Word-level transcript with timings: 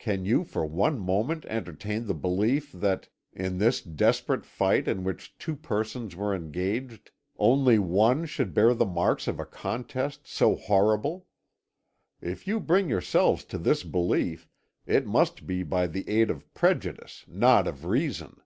Can 0.00 0.24
you 0.24 0.42
for 0.42 0.66
one 0.66 0.98
moment 0.98 1.44
entertain 1.46 2.08
the 2.08 2.12
belief 2.12 2.72
that, 2.72 3.08
in 3.32 3.58
this 3.58 3.80
desperate 3.80 4.44
fight 4.44 4.88
in 4.88 5.04
which 5.04 5.38
two 5.38 5.54
persons 5.54 6.16
were 6.16 6.34
engaged, 6.34 7.12
only 7.38 7.78
one 7.78 8.26
should 8.26 8.52
bear 8.52 8.74
the 8.74 8.84
marks 8.84 9.28
of 9.28 9.38
a 9.38 9.46
contest 9.46 10.26
so 10.26 10.56
horrible? 10.56 11.28
If 12.20 12.48
you 12.48 12.58
bring 12.58 12.88
yourselves 12.88 13.44
to 13.44 13.58
this 13.58 13.84
belief 13.84 14.48
it 14.86 15.06
must 15.06 15.46
be 15.46 15.62
by 15.62 15.86
the 15.86 16.04
aid 16.08 16.30
of 16.32 16.52
prejudice, 16.52 17.24
not 17.28 17.68
of 17.68 17.84
reason. 17.84 18.40